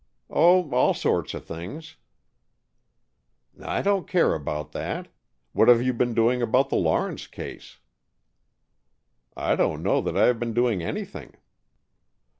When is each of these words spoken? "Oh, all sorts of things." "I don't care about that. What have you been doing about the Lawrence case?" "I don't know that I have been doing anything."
"Oh, 0.31 0.67
all 0.71 0.95
sorts 0.95 1.35
of 1.35 1.45
things." 1.45 1.97
"I 3.63 3.83
don't 3.83 4.07
care 4.07 4.33
about 4.33 4.71
that. 4.71 5.09
What 5.53 5.67
have 5.67 5.83
you 5.83 5.93
been 5.93 6.15
doing 6.15 6.41
about 6.41 6.69
the 6.69 6.75
Lawrence 6.75 7.27
case?" 7.27 7.77
"I 9.37 9.55
don't 9.55 9.83
know 9.83 10.01
that 10.01 10.17
I 10.17 10.25
have 10.25 10.39
been 10.39 10.55
doing 10.55 10.81
anything." 10.81 11.35